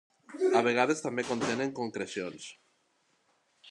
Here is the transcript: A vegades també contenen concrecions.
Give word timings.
A 0.59 0.61
vegades 0.67 1.03
també 1.05 1.27
contenen 1.29 1.77
concrecions. 1.83 2.51